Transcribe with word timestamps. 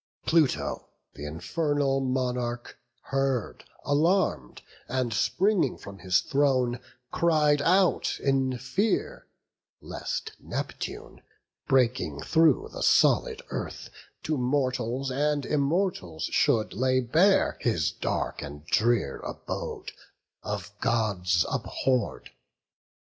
Pluto, 0.25 0.87
th' 1.13 1.19
infernal 1.19 1.99
monarch, 1.99 2.75
heard 3.03 3.63
alarm'd, 3.85 4.63
And, 4.87 5.13
springing 5.13 5.77
from 5.77 5.99
his 5.99 6.21
throne, 6.21 6.79
cried 7.11 7.61
out 7.61 8.19
in 8.19 8.57
fear, 8.57 9.27
Lest 9.79 10.31
Neptune, 10.39 11.21
breaking 11.67 12.19
through 12.21 12.69
the 12.73 12.81
solid 12.81 13.43
earth, 13.51 13.91
To 14.23 14.39
mortals 14.39 15.11
and 15.11 15.45
Immortals 15.45 16.23
should 16.31 16.73
lay 16.73 16.99
bare 17.01 17.59
His 17.61 17.91
dark 17.91 18.41
and 18.41 18.65
drear 18.65 19.19
abode, 19.19 19.91
of 20.41 20.71
Gods 20.81 21.45
abhorr'd. 21.47 22.31